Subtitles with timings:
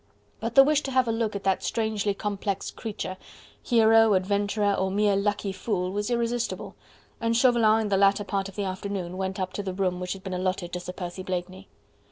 [0.39, 3.17] But the wish to have a look at that strangely complex creature
[3.61, 6.73] hero, adventurer or mere lucky fool was irresistible,
[7.19, 10.13] and Chauvelin in the latter part of the afternoon went up to the room which
[10.13, 11.67] had been allotted to Sir Percy Blakeney.